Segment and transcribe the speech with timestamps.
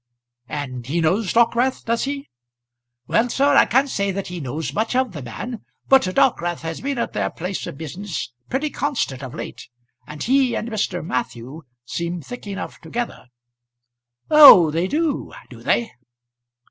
[0.49, 2.27] "And he knows Dockwrath, does he?"
[3.05, 6.81] "Well, sir, I can't say that he knows much of the man; but Dockwrath has
[6.81, 9.69] been at their place of business pretty constant of late,
[10.07, 11.05] and he and Mr.
[11.05, 13.27] Matthew seem thick enough together."
[14.31, 14.71] "Oh!
[14.71, 15.91] they do; do they?"